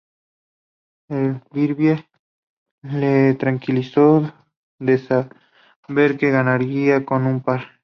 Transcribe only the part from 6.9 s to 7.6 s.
con un